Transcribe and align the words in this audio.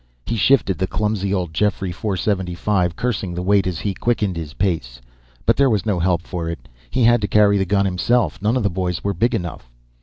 He 0.25 0.35
shifted 0.35 0.79
the 0.79 0.87
clumsy 0.87 1.31
old 1.31 1.53
Jeffrey 1.53 1.93
.475, 1.93 2.95
cursing 2.95 3.35
the 3.35 3.43
weight 3.43 3.67
as 3.67 3.77
he 3.81 3.93
quickened 3.93 4.35
his 4.35 4.55
pace. 4.55 4.99
But 5.45 5.57
there 5.57 5.69
was 5.69 5.85
no 5.85 5.99
help 5.99 6.23
for 6.23 6.49
it, 6.49 6.67
he 6.89 7.03
had 7.03 7.21
to 7.21 7.27
carry 7.27 7.59
the 7.59 7.65
gun 7.65 7.85
himself. 7.85 8.41
None 8.41 8.57
of 8.57 8.63
the 8.63 8.69
boys 8.71 9.03
were 9.03 9.13
big 9.13 9.35
enough. 9.35 9.69